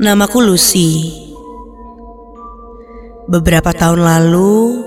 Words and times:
Namaku 0.00 0.40
Lucy. 0.40 1.12
Beberapa 3.28 3.76
tahun 3.76 4.00
lalu, 4.00 4.80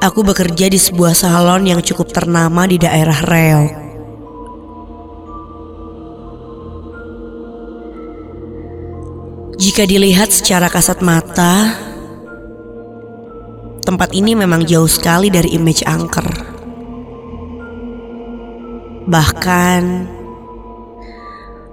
aku 0.00 0.24
bekerja 0.24 0.72
di 0.72 0.80
sebuah 0.80 1.12
salon 1.12 1.68
yang 1.68 1.84
cukup 1.84 2.08
ternama 2.08 2.64
di 2.64 2.80
daerah 2.80 3.20
Reok. 3.20 3.72
Jika 9.60 9.84
dilihat 9.84 10.32
secara 10.32 10.72
kasat 10.72 11.04
mata, 11.04 11.76
tempat 13.84 14.16
ini 14.16 14.32
memang 14.32 14.64
jauh 14.64 14.88
sekali 14.88 15.28
dari 15.28 15.52
image 15.52 15.84
angker. 15.84 16.24
Bahkan, 19.04 20.15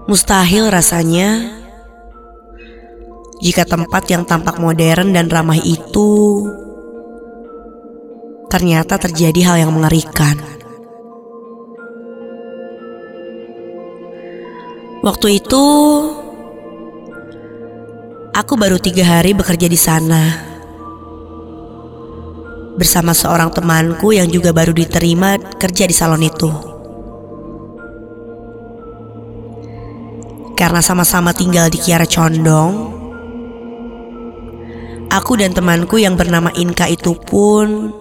mustahil 0.03 0.67
rasanya 0.67 1.63
jika 3.43 3.63
tempat 3.67 4.07
yang 4.07 4.23
tampak 4.23 4.59
modern 4.59 5.11
dan 5.15 5.27
ramah 5.27 5.59
itu 5.59 6.43
ternyata 8.47 8.95
terjadi 9.01 9.39
hal 9.49 9.67
yang 9.67 9.71
mengerikan. 9.73 10.39
Waktu 15.03 15.43
itu, 15.43 15.65
aku 18.31 18.53
baru 18.55 18.79
tiga 18.79 19.03
hari 19.03 19.35
bekerja 19.35 19.67
di 19.67 19.75
sana 19.75 20.23
bersama 22.79 23.11
seorang 23.11 23.51
temanku 23.51 24.15
yang 24.15 24.31
juga 24.31 24.55
baru 24.55 24.71
diterima 24.71 25.35
kerja 25.59 25.83
di 25.83 25.95
salon 25.95 26.23
itu. 26.23 26.72
Karena 30.53 30.79
sama-sama 30.85 31.33
tinggal 31.33 31.67
di 31.73 31.81
Kiara 31.81 32.05
Condong, 32.05 32.93
aku 35.09 35.37
dan 35.37 35.53
temanku 35.53 36.01
yang 36.01 36.17
bernama 36.17 36.49
Inka 36.57 36.89
itu 36.89 37.13
pun 37.17 37.93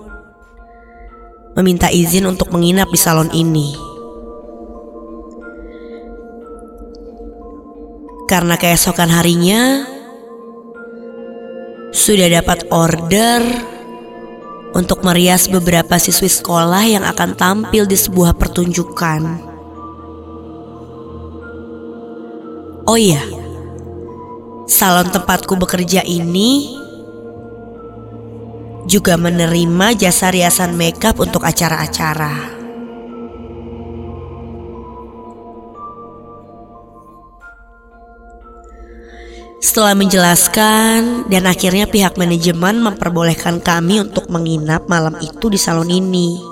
meminta 1.52 1.92
izin 1.92 2.24
untuk 2.28 2.48
menginap 2.52 2.88
di 2.88 2.98
salon 3.00 3.28
ini. 3.36 3.76
Karena 8.28 8.56
keesokan 8.56 9.12
harinya 9.12 9.84
sudah 11.92 12.32
dapat 12.32 12.64
order 12.72 13.44
untuk 14.72 15.04
merias 15.04 15.52
beberapa 15.52 16.00
siswi 16.00 16.32
sekolah 16.32 16.88
yang 16.88 17.04
akan 17.04 17.36
tampil 17.36 17.84
di 17.84 17.96
sebuah 18.00 18.32
pertunjukan. 18.40 19.51
Oh 22.82 22.98
iya, 22.98 23.22
salon 24.66 25.06
tempatku 25.06 25.54
bekerja 25.54 26.02
ini 26.02 26.74
juga 28.90 29.14
menerima 29.14 29.94
jasa 29.94 30.34
riasan 30.34 30.74
makeup 30.74 31.22
untuk 31.22 31.46
acara-acara. 31.46 32.58
Setelah 39.62 39.94
menjelaskan 39.94 41.30
dan 41.30 41.46
akhirnya 41.46 41.86
pihak 41.86 42.18
manajemen 42.18 42.82
memperbolehkan 42.82 43.62
kami 43.62 44.02
untuk 44.02 44.26
menginap 44.26 44.90
malam 44.90 45.14
itu 45.22 45.46
di 45.46 45.56
salon 45.56 45.88
ini. 45.88 46.51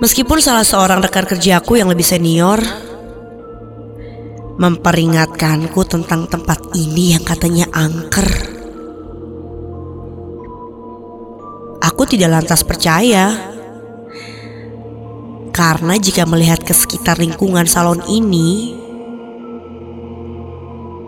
Meskipun 0.00 0.40
salah 0.40 0.64
seorang 0.64 1.04
rekan 1.04 1.28
kerjaku 1.28 1.76
yang 1.76 1.92
lebih 1.92 2.08
senior 2.08 2.56
memperingatkanku 4.56 5.80
tentang 5.84 6.24
tempat 6.24 6.72
ini 6.72 7.16
yang 7.16 7.24
katanya 7.24 7.68
angker. 7.68 8.28
Aku 11.84 12.08
tidak 12.08 12.32
lantas 12.32 12.64
percaya. 12.64 13.52
Karena 15.52 16.00
jika 16.00 16.24
melihat 16.24 16.64
ke 16.64 16.72
sekitar 16.72 17.20
lingkungan 17.20 17.68
salon 17.68 18.00
ini, 18.08 18.72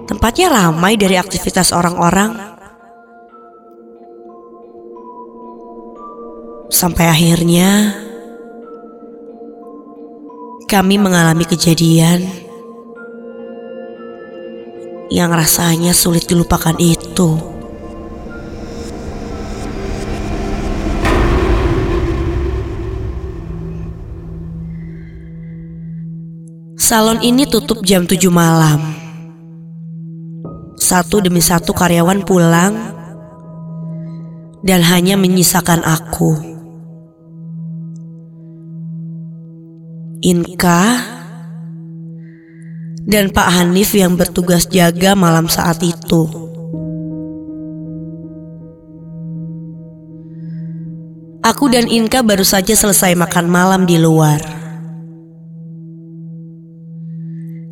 tempatnya 0.05 0.53
ramai 0.53 1.01
dari 1.01 1.17
aktivitas 1.17 1.73
orang-orang. 1.73 2.37
Sampai 6.69 7.09
akhirnya 7.09 8.02
kami 10.73 10.97
mengalami 10.97 11.45
kejadian 11.45 12.25
yang 15.13 15.29
rasanya 15.29 15.93
sulit 15.93 16.25
dilupakan 16.25 16.73
itu. 16.81 17.37
Salon 26.81 27.21
ini 27.21 27.45
tutup 27.45 27.85
jam 27.85 28.09
7 28.09 28.33
malam. 28.33 28.81
Satu 30.81 31.21
demi 31.21 31.45
satu 31.45 31.77
karyawan 31.77 32.25
pulang 32.25 32.73
dan 34.65 34.81
hanya 34.89 35.21
menyisakan 35.21 35.85
aku. 35.85 36.52
Inka 40.23 41.03
dan 43.03 43.35
Pak 43.35 43.49
Hanif 43.59 43.91
yang 43.91 44.15
bertugas 44.15 44.71
jaga 44.71 45.19
malam 45.19 45.51
saat 45.51 45.83
itu. 45.83 46.31
Aku 51.43 51.67
dan 51.67 51.91
Inka 51.91 52.23
baru 52.23 52.47
saja 52.47 52.71
selesai 52.71 53.19
makan 53.19 53.51
malam 53.51 53.83
di 53.83 53.99
luar. 53.99 54.39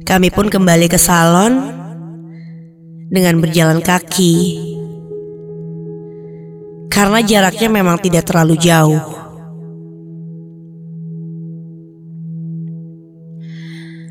Kami 0.03 0.35
pun 0.35 0.51
kembali 0.51 0.91
ke 0.91 0.99
salon 0.99 1.71
dengan 3.15 3.39
berjalan 3.39 3.79
kaki. 3.79 4.35
Karena 6.91 7.23
jaraknya 7.23 7.71
memang 7.71 8.03
tidak 8.03 8.27
terlalu 8.27 8.59
jauh. 8.59 9.20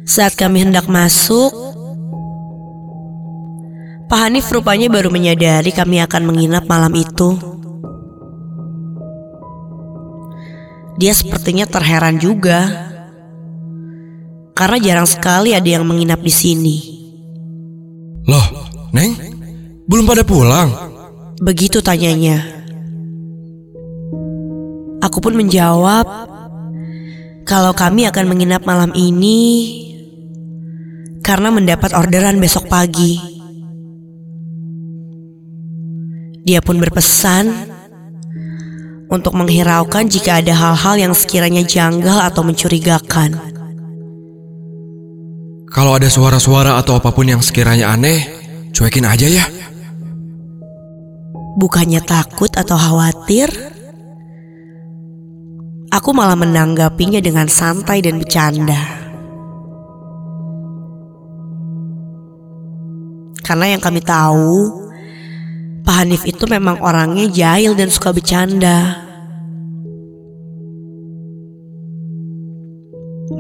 Saat 0.09 0.33
kami 0.33 0.65
hendak 0.65 0.89
masuk, 0.89 1.53
Pak 4.09 4.19
Hanif 4.25 4.49
rupanya 4.49 4.89
baru 4.89 5.13
menyadari 5.13 5.69
kami 5.69 6.01
akan 6.01 6.25
menginap 6.25 6.65
malam 6.65 6.89
itu. 6.97 7.37
Dia 10.97 11.13
sepertinya 11.13 11.69
terheran 11.69 12.17
juga, 12.17 12.89
karena 14.57 14.81
jarang 14.81 15.05
sekali 15.05 15.53
ada 15.53 15.69
yang 15.69 15.85
menginap 15.85 16.25
di 16.25 16.33
sini. 16.33 16.77
Loh, 18.25 18.65
Neng, 18.89 19.13
belum 19.85 20.09
pada 20.09 20.25
pulang? 20.25 20.73
Begitu 21.37 21.85
tanyanya. 21.85 22.65
Aku 25.05 25.21
pun 25.21 25.37
menjawab, 25.37 26.09
kalau 27.45 27.77
kami 27.77 28.09
akan 28.09 28.25
menginap 28.25 28.65
malam 28.65 28.89
ini 28.97 29.85
karena 31.29 31.53
mendapat 31.53 31.93
orderan 31.93 32.41
besok 32.41 32.65
pagi. 32.65 33.21
Dia 36.41 36.57
pun 36.57 36.81
berpesan 36.81 37.45
untuk 39.13 39.37
menghiraukan 39.37 40.09
jika 40.09 40.41
ada 40.41 40.57
hal-hal 40.57 40.97
yang 40.97 41.13
sekiranya 41.13 41.61
janggal 41.61 42.17
atau 42.25 42.41
mencurigakan. 42.41 43.37
Kalau 45.69 45.93
ada 45.93 46.09
suara-suara 46.09 46.81
atau 46.81 46.97
apa 46.97 47.13
pun 47.13 47.29
yang 47.29 47.45
sekiranya 47.45 47.93
aneh, 47.93 48.25
cuekin 48.73 49.05
aja 49.05 49.29
ya. 49.29 49.45
Bukannya 51.61 52.01
takut 52.09 52.49
atau 52.57 52.73
khawatir, 52.73 53.53
aku 55.93 56.09
malah 56.09 56.33
menanggapinya 56.33 57.21
dengan 57.21 57.45
santai 57.45 58.01
dan 58.01 58.17
bercanda. 58.17 58.98
Karena 63.49 63.73
yang 63.73 63.81
kami 63.81 64.05
tahu, 64.05 64.69
Pak 65.81 65.95
Hanif 66.05 66.21
itu 66.29 66.45
memang 66.45 66.85
orangnya 66.85 67.25
jahil 67.33 67.73
dan 67.73 67.89
suka 67.89 68.13
bercanda. 68.13 69.01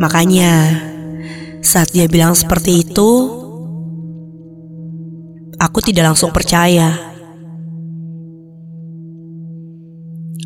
Makanya, 0.01 0.81
saat 1.61 1.93
dia 1.93 2.09
bilang 2.09 2.33
seperti 2.33 2.81
itu, 2.89 3.09
aku 5.61 5.77
tidak 5.85 6.09
langsung 6.09 6.33
percaya. 6.33 6.89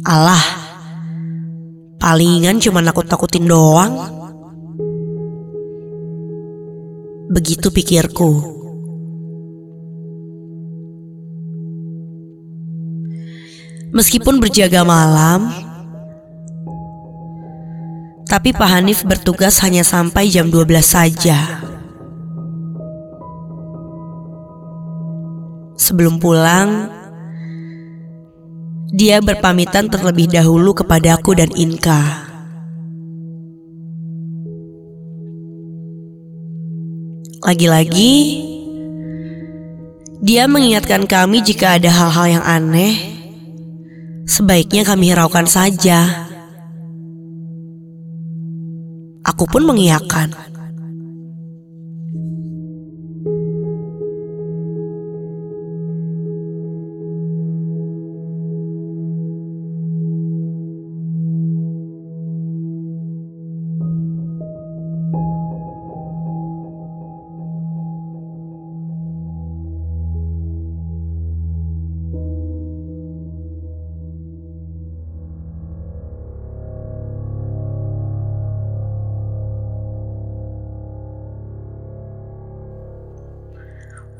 Allah, 0.04 0.44
palingan 2.04 2.60
cuma 2.60 2.84
nakut-nakutin 2.84 3.48
doang. 3.48 3.96
Begitu 7.32 7.72
pikirku. 7.72 8.63
Meskipun 13.94 14.42
berjaga 14.42 14.82
malam, 14.82 15.54
tapi 18.26 18.50
Pak 18.50 18.66
Hanif 18.66 19.06
bertugas 19.06 19.62
hanya 19.62 19.86
sampai 19.86 20.34
jam 20.34 20.50
12 20.50 20.82
saja. 20.82 21.62
Sebelum 25.78 26.18
pulang, 26.18 26.90
dia 28.90 29.22
berpamitan 29.22 29.86
terlebih 29.94 30.26
dahulu 30.26 30.74
kepadaku 30.74 31.38
dan 31.38 31.54
Inka. 31.54 32.26
Lagi-lagi, 37.46 38.42
dia 40.26 40.50
mengingatkan 40.50 41.06
kami 41.06 41.46
jika 41.46 41.78
ada 41.78 41.94
hal-hal 41.94 42.42
yang 42.42 42.46
aneh 42.50 43.13
Sebaiknya 44.24 44.88
kami 44.88 45.12
hiraukan 45.12 45.44
saja. 45.44 46.28
Aku 49.24 49.44
pun 49.48 49.68
mengiyakan. 49.68 50.32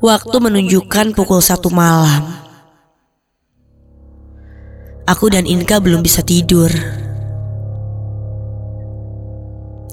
Waktu 0.04 0.36
menunjukkan 0.36 1.16
pukul 1.16 1.40
satu 1.40 1.72
malam. 1.72 2.28
Aku 5.08 5.32
dan 5.32 5.48
Inka 5.48 5.80
belum 5.80 6.04
bisa 6.04 6.20
tidur. 6.20 6.68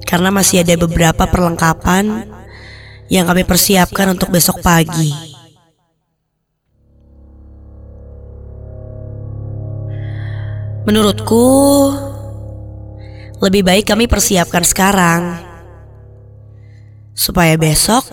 Karena 0.04 0.28
masih 0.28 0.68
ada 0.68 0.76
beberapa 0.76 1.24
perlengkapan 1.32 2.28
yang 3.08 3.24
kami 3.24 3.48
persiapkan 3.48 4.12
untuk 4.12 4.36
besok 4.36 4.60
pagi. 4.60 5.16
Menurutku, 10.92 11.48
lebih 13.40 13.64
baik 13.64 13.88
kami 13.88 14.12
persiapkan 14.12 14.68
sekarang 14.68 15.40
supaya 17.16 17.56
besok 17.56 18.04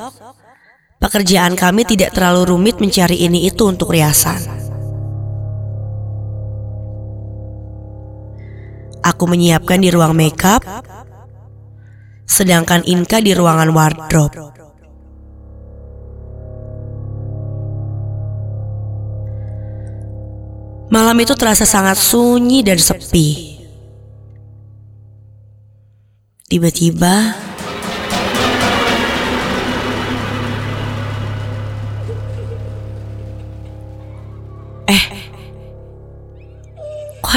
Pekerjaan 0.99 1.55
kami 1.55 1.87
tidak 1.87 2.11
terlalu 2.11 2.51
rumit 2.51 2.83
mencari 2.83 3.23
ini 3.23 3.47
itu 3.47 3.71
untuk 3.71 3.95
riasan. 3.95 4.43
Aku 9.07 9.25
menyiapkan 9.31 9.79
di 9.79 9.95
ruang 9.95 10.11
makeup, 10.19 10.59
sedangkan 12.27 12.83
Inka 12.83 13.23
di 13.23 13.31
ruangan 13.31 13.71
wardrobe. 13.71 14.37
Malam 20.91 21.17
itu 21.23 21.39
terasa 21.39 21.63
sangat 21.63 21.95
sunyi 21.95 22.67
dan 22.67 22.81
sepi. 22.81 23.61
Tiba-tiba, 26.49 27.37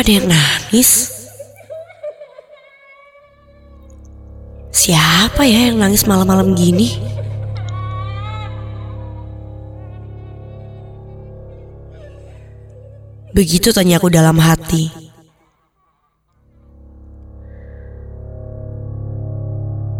Ada 0.02 0.18
yang 0.18 0.34
nangis? 0.34 1.14
Siapa 4.74 5.46
ya 5.46 5.70
yang 5.70 5.78
nangis 5.78 6.10
malam-malam 6.10 6.58
gini? 6.58 6.98
Begitu 13.30 13.70
tanya 13.70 14.02
aku 14.02 14.10
dalam 14.10 14.42
hati. 14.42 14.90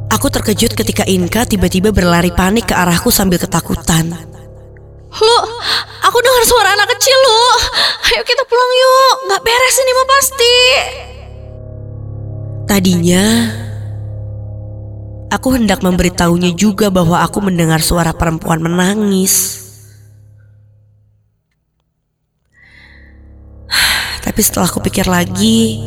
Aku 0.10 0.34
terkejut 0.34 0.74
ketika 0.74 1.06
Inka 1.06 1.46
tiba-tiba 1.46 1.94
berlari 1.94 2.34
panik 2.34 2.74
ke 2.74 2.74
arahku 2.74 3.14
sambil 3.14 3.38
ketakutan. 3.38 4.31
Lu, 5.12 5.38
aku 6.08 6.18
dengar 6.24 6.44
suara 6.48 6.72
anak 6.72 6.88
kecil 6.96 7.18
lu. 7.20 7.44
Ayo 8.08 8.22
kita 8.24 8.48
pulang 8.48 8.72
yuk, 8.72 9.14
nggak 9.28 9.42
beres 9.44 9.76
ini 9.84 9.92
mah 9.92 10.08
pasti. 10.08 10.58
Tadinya, 12.72 13.26
aku 15.28 15.60
hendak 15.60 15.84
memberitahunya 15.84 16.56
juga 16.56 16.88
bahwa 16.88 17.20
aku 17.20 17.44
mendengar 17.44 17.84
suara 17.84 18.16
perempuan 18.16 18.64
menangis. 18.64 19.60
Tapi 24.24 24.40
setelah 24.40 24.72
aku 24.72 24.80
pikir 24.80 25.12
lagi, 25.12 25.84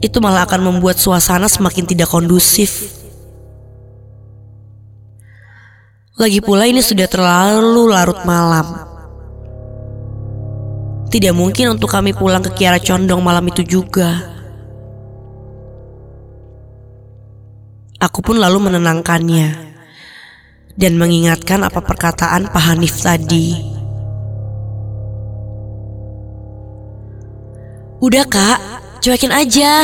itu 0.00 0.16
malah 0.24 0.48
akan 0.48 0.72
membuat 0.72 0.96
suasana 0.96 1.52
semakin 1.52 1.84
tidak 1.84 2.08
kondusif. 2.08 3.03
Lagi 6.14 6.38
pula 6.38 6.62
ini 6.70 6.78
sudah 6.78 7.10
terlalu 7.10 7.90
larut 7.90 8.22
malam. 8.22 8.86
Tidak 11.10 11.34
mungkin 11.34 11.74
untuk 11.74 11.90
kami 11.90 12.14
pulang 12.14 12.38
ke 12.38 12.54
Kiara 12.54 12.78
Condong 12.78 13.18
malam 13.18 13.42
itu 13.50 13.66
juga. 13.66 14.22
Aku 17.98 18.22
pun 18.22 18.38
lalu 18.38 18.62
menenangkannya 18.62 19.74
dan 20.78 20.92
mengingatkan 20.94 21.66
apa 21.66 21.82
perkataan 21.82 22.46
Pak 22.46 22.62
Hanif 22.62 22.94
tadi. 23.02 23.74
Udah 27.98 28.22
kak, 28.30 28.58
cuekin 29.02 29.34
aja. 29.34 29.82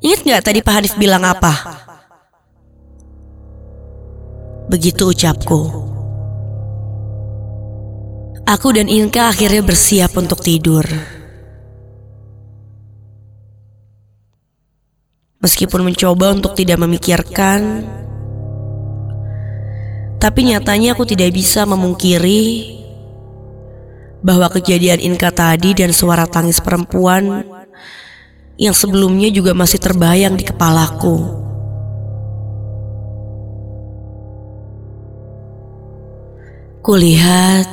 Ingat 0.00 0.20
gak 0.24 0.42
tadi 0.48 0.64
Pak 0.64 0.74
Hanif 0.80 0.96
bilang 0.96 1.28
apa? 1.28 1.89
Begitu 4.70 5.10
ucapku. 5.10 5.90
Aku 8.46 8.70
dan 8.70 8.86
Inka 8.86 9.34
akhirnya 9.34 9.66
bersiap 9.66 10.14
untuk 10.14 10.46
tidur. 10.46 10.86
Meskipun 15.42 15.90
mencoba 15.90 16.30
untuk 16.30 16.54
tidak 16.54 16.78
memikirkan, 16.86 17.82
tapi 20.22 20.40
nyatanya 20.46 20.94
aku 20.94 21.02
tidak 21.02 21.34
bisa 21.34 21.66
memungkiri 21.66 22.78
bahwa 24.22 24.46
kejadian 24.54 25.02
Inka 25.02 25.34
tadi 25.34 25.74
dan 25.74 25.90
suara 25.90 26.30
tangis 26.30 26.62
perempuan 26.62 27.42
yang 28.54 28.76
sebelumnya 28.78 29.34
juga 29.34 29.50
masih 29.50 29.82
terbayang 29.82 30.38
di 30.38 30.46
kepalaku. 30.46 31.49
Kulihat 36.80 37.68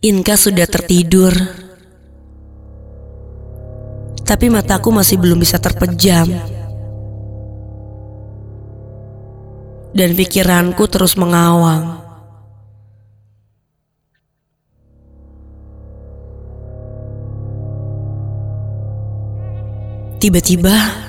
Inka 0.00 0.40
sudah 0.40 0.64
tertidur. 0.64 1.36
Tapi 4.24 4.46
mataku 4.48 4.88
masih 4.88 5.20
belum 5.20 5.36
bisa 5.36 5.60
terpejam. 5.60 6.32
Dan 9.92 10.16
pikiranku 10.16 10.84
terus 10.88 11.16
mengawang. 11.20 12.00
Tiba-tiba 20.16 21.05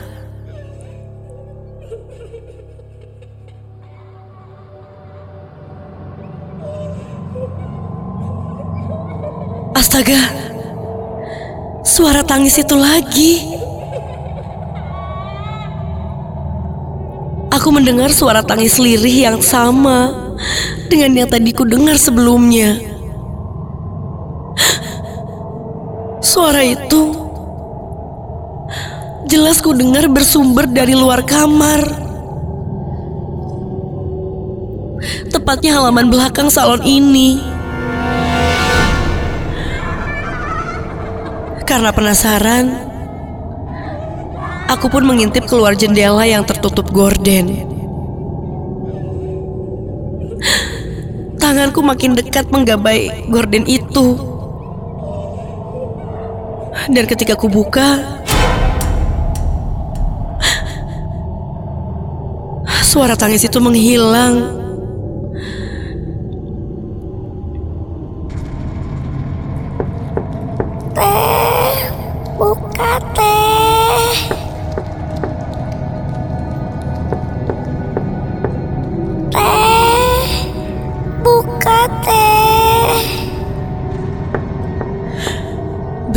suara 12.07 12.23
tangis 12.23 12.55
itu 12.55 12.71
lagi. 12.71 13.43
Aku 17.51 17.67
mendengar 17.67 18.07
suara 18.15 18.39
tangis 18.39 18.79
lirih 18.79 19.27
yang 19.27 19.43
sama 19.43 20.15
dengan 20.87 21.11
yang 21.11 21.27
tadi 21.27 21.51
ku 21.51 21.67
dengar 21.67 21.99
sebelumnya. 21.99 22.79
Suara 26.23 26.63
itu 26.63 27.11
jelas 29.27 29.59
ku 29.59 29.75
dengar 29.75 30.07
bersumber 30.07 30.63
dari 30.63 30.95
luar 30.95 31.27
kamar. 31.27 31.91
Tepatnya 35.27 35.75
halaman 35.75 36.07
belakang 36.07 36.47
salon 36.47 36.87
ini. 36.87 37.56
Karena 41.67 41.91
penasaran, 41.91 42.71
aku 44.71 44.87
pun 44.87 45.03
mengintip 45.03 45.51
keluar 45.51 45.75
jendela 45.75 46.23
yang 46.23 46.47
tertutup 46.47 46.87
gorden. 46.95 47.67
Tanganku 51.35 51.83
makin 51.83 52.15
dekat 52.15 52.47
menggabai 52.47 53.27
gorden 53.27 53.67
itu. 53.67 54.15
Dan 56.87 57.03
ketika 57.03 57.35
ku 57.35 57.51
buka, 57.51 57.99
suara 62.79 63.19
tangis 63.19 63.43
itu 63.43 63.59
menghilang. 63.59 64.66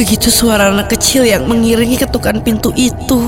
Begitu 0.01 0.33
suara 0.33 0.73
anak 0.73 0.97
kecil 0.97 1.29
yang 1.29 1.45
mengiringi 1.45 2.01
ketukan 2.01 2.41
pintu 2.41 2.73
itu. 2.73 3.21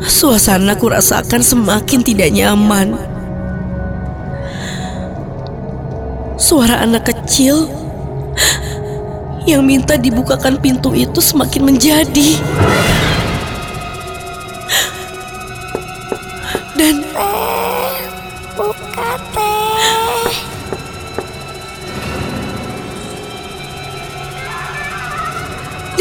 Suasana 0.00 0.72
ku 0.72 0.88
rasakan 0.88 1.44
semakin 1.44 2.00
tidak 2.00 2.32
nyaman. 2.32 2.96
Suara 6.40 6.80
anak 6.80 7.12
kecil 7.12 7.68
yang 9.44 9.68
minta 9.68 10.00
dibukakan 10.00 10.56
pintu 10.64 10.96
itu 10.96 11.20
semakin 11.20 11.76
menjadi. 11.76 12.40
Dan 16.72 17.04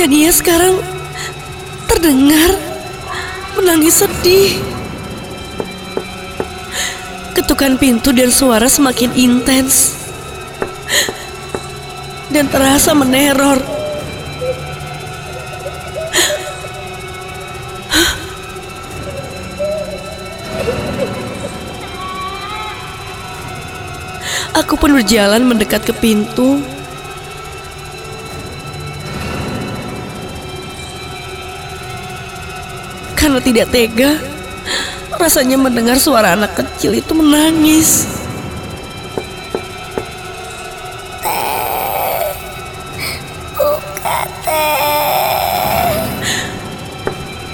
Dan 0.04 0.12
ia 0.12 0.36
sekarang 0.36 0.84
terdengar 1.88 2.60
menangis 3.56 4.04
sedih. 4.04 4.60
Ketukan 7.32 7.80
pintu 7.80 8.12
dan 8.12 8.28
suara 8.28 8.68
semakin 8.68 9.16
intens. 9.16 9.96
Dan 12.28 12.52
terasa 12.52 12.92
meneror. 12.92 13.64
Aku 24.52 24.76
pun 24.76 25.00
berjalan 25.00 25.48
mendekat 25.48 25.88
ke 25.88 25.96
pintu 25.96 26.60
karena 33.24 33.40
tidak 33.40 33.72
tega. 33.72 34.20
Rasanya 35.16 35.56
mendengar 35.56 35.96
suara 35.96 36.36
anak 36.36 36.60
kecil 36.60 37.00
itu 37.00 37.16
menangis. 37.16 38.04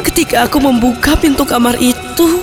Ketika 0.02 0.50
aku 0.50 0.58
membuka 0.58 1.14
pintu 1.14 1.46
kamar 1.46 1.78
itu, 1.78 2.42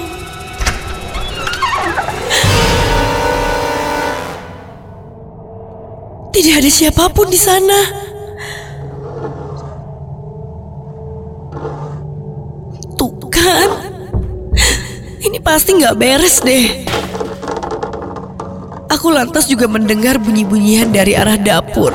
tidak 6.31 6.55
ada 6.63 6.71
siapa 6.71 7.11
pun 7.11 7.27
di 7.27 7.41
sana. 7.41 8.06
Pasti 15.47 15.79
nggak 15.79 15.95
beres 15.95 16.43
deh. 16.43 16.67
Aku 18.91 19.15
lantas 19.15 19.47
juga 19.47 19.71
mendengar 19.71 20.19
bunyi-bunyian 20.19 20.91
dari 20.91 21.15
arah 21.15 21.39
dapur. 21.39 21.95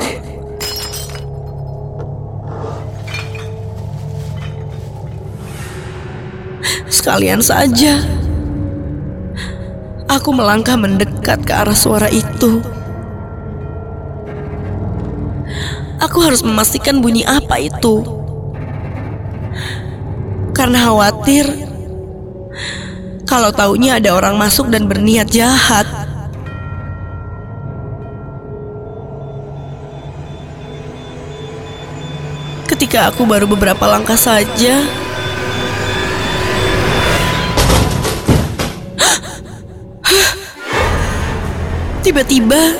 Sekalian 6.88 7.44
saja, 7.44 8.00
aku 10.08 10.32
melangkah 10.32 10.80
mendekat 10.80 11.44
ke 11.44 11.52
arah 11.52 11.76
suara 11.76 12.08
itu. 12.08 12.64
Aku 16.00 16.24
harus 16.24 16.40
memastikan 16.40 17.04
bunyi 17.04 17.28
apa 17.28 17.60
itu. 17.60 18.00
Karena 20.56 20.88
khawatir 20.88 21.72
kalau 23.32 23.48
taunya 23.48 23.96
ada 23.96 24.12
orang 24.12 24.36
masuk 24.36 24.68
dan 24.68 24.84
berniat 24.84 25.24
jahat. 25.32 25.88
Ketika 32.68 33.08
aku 33.08 33.24
baru 33.24 33.48
beberapa 33.48 33.88
langkah 33.88 34.20
saja, 34.20 34.84
tiba-tiba 42.04 42.76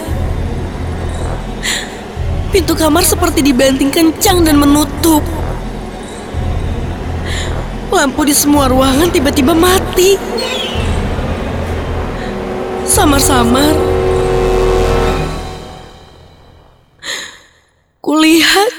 pintu 2.52 2.76
kamar 2.76 3.08
seperti 3.08 3.40
dibanting 3.40 3.88
kencang 3.88 4.44
dan 4.44 4.60
menutup. 4.60 5.24
Lampu 8.02 8.26
di 8.26 8.34
semua 8.34 8.66
ruangan 8.66 9.14
tiba-tiba 9.14 9.54
mati. 9.54 10.18
Samar-samar, 12.82 13.78
kulihat 18.02 18.74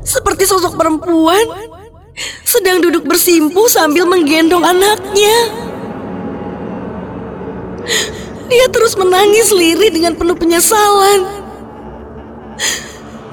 seperti 0.00 0.48
sosok 0.48 0.80
perempuan 0.80 1.44
sedang 2.48 2.80
duduk 2.80 3.04
bersimpuh 3.04 3.68
sambil 3.68 4.08
menggendong 4.08 4.64
anaknya. 4.64 5.36
Dia 8.48 8.72
terus 8.72 8.96
menangis 8.96 9.52
lirih 9.52 9.92
dengan 9.92 10.16
penuh 10.16 10.32
penyesalan. 10.32 11.44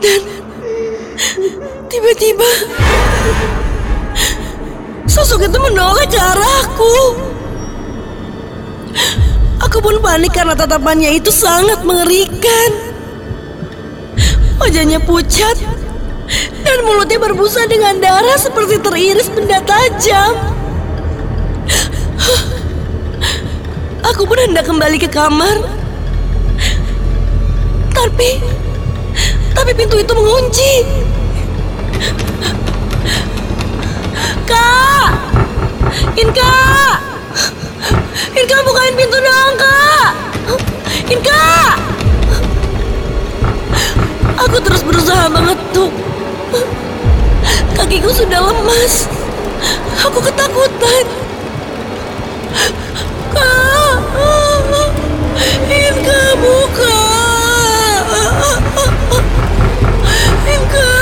Dan 0.04 0.20
tiba-tiba 1.88 2.52
sosok 5.28 5.44
itu 5.44 5.60
menoleh 5.60 6.08
ke 6.08 6.16
arahku. 6.16 6.96
Aku 9.60 9.84
pun 9.84 10.00
panik 10.00 10.32
karena 10.32 10.56
tatapannya 10.56 11.20
itu 11.20 11.28
sangat 11.36 11.84
mengerikan. 11.84 12.96
Wajahnya 14.56 15.04
pucat 15.04 15.60
dan 16.64 16.80
mulutnya 16.88 17.20
berbusa 17.20 17.68
dengan 17.68 18.00
darah 18.00 18.40
seperti 18.40 18.80
teriris 18.80 19.28
benda 19.28 19.60
tajam. 19.68 20.32
Aku 24.08 24.24
pun 24.24 24.40
hendak 24.40 24.64
kembali 24.64 24.96
ke 24.96 25.12
kamar. 25.12 25.60
Tapi 27.92 28.40
tapi 29.52 29.72
pintu 29.76 30.00
itu 30.00 30.14
mengunci. 30.16 30.74
Kak! 34.48 35.12
Inka! 36.16 36.56
Inka 38.32 38.58
bukain 38.64 38.96
pintu 38.96 39.20
dong, 39.20 39.54
Kak! 39.60 40.10
Inka! 41.12 41.76
Aku 44.48 44.58
terus 44.64 44.82
berusaha 44.88 45.28
mengetuk. 45.28 45.92
Kakiku 47.76 48.10
sudah 48.16 48.40
lemas. 48.40 49.12
Aku 50.08 50.24
ketakutan. 50.24 51.06
Kak, 53.36 54.00
Inka 55.68 56.24
buka. 56.40 57.00
Inka. 60.48 60.94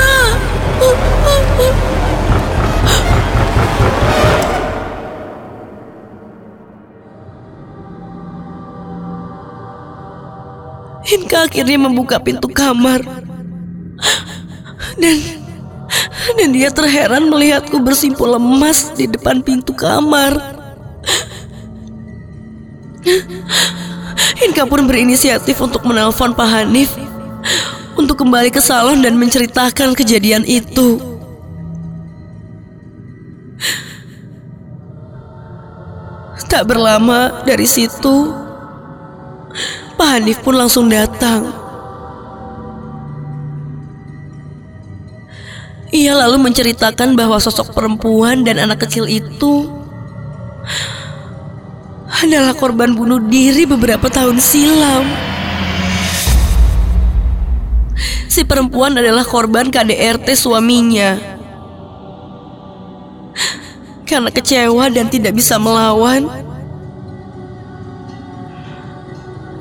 Inka 11.06 11.46
akhirnya 11.46 11.78
membuka 11.78 12.18
pintu 12.18 12.50
kamar. 12.50 13.02
Dan 14.98 15.18
dan 16.34 16.50
dia 16.50 16.74
terheran 16.74 17.30
melihatku 17.30 17.78
bersimpul 17.80 18.34
lemas 18.34 18.90
di 18.98 19.06
depan 19.06 19.46
pintu 19.46 19.72
kamar. 19.78 20.34
Inka 24.42 24.66
pun 24.66 24.90
berinisiatif 24.90 25.62
untuk 25.62 25.86
menelpon 25.86 26.34
Pak 26.34 26.50
Hanif 26.50 26.92
untuk 27.96 28.20
kembali 28.20 28.52
ke 28.52 28.60
salon 28.60 29.00
dan 29.06 29.16
menceritakan 29.16 29.96
kejadian 29.96 30.44
itu. 30.44 31.00
Tak 36.46 36.72
berlama 36.72 37.44
dari 37.44 37.68
situ, 37.68 38.32
Pak 39.96 40.10
Hanif 40.20 40.44
pun 40.44 40.60
langsung 40.60 40.92
datang. 40.92 41.66
Ia 45.96 46.12
lalu 46.12 46.52
menceritakan 46.52 47.16
bahwa 47.16 47.40
sosok 47.40 47.72
perempuan 47.72 48.44
dan 48.44 48.60
anak 48.60 48.84
kecil 48.84 49.08
itu 49.08 49.72
adalah 52.20 52.52
korban 52.52 52.92
bunuh 52.92 53.24
diri 53.24 53.64
beberapa 53.64 54.12
tahun 54.12 54.44
silam. 54.44 55.08
Si 58.28 58.44
perempuan 58.44 59.00
adalah 59.00 59.24
korban 59.24 59.72
KDRT 59.72 60.36
suaminya. 60.36 61.16
Karena 64.04 64.28
kecewa 64.28 64.92
dan 64.92 65.08
tidak 65.08 65.32
bisa 65.40 65.56
melawan, 65.56 66.28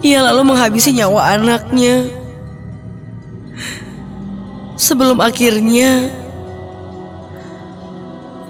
ia 0.04 0.20
lalu 0.20 0.52
menghabisi 0.52 0.92
nyawa 0.92 1.40
anaknya. 1.40 2.04
Sebelum 4.76 5.16
akhirnya 5.24 6.12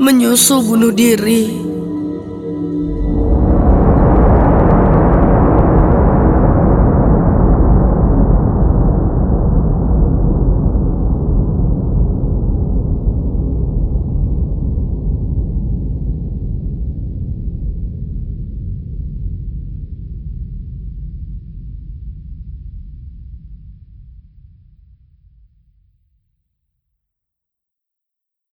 menyusul 0.03 0.67
bunuh 0.67 0.91
diri. 0.91 1.74